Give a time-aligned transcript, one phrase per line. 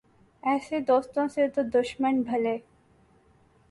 [0.43, 2.57] ایسے دوستو سے تو دشمن بھلے